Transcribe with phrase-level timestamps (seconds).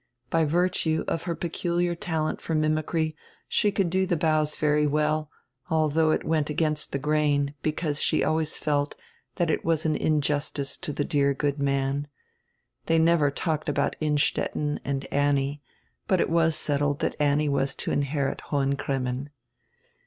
[0.31, 3.15] By virtue of her peculiar talent for mimicry,
[3.47, 5.29] she could do die bows very well,
[5.69, 8.95] although it went against the grain, because she always felt
[9.37, 12.07] diat it was an injustice to the dear good man—
[12.87, 15.61] They never talked about Innstetten and Annie,
[16.07, 19.29] but it was settled diat Annie was to inherit Hohen Cremmen.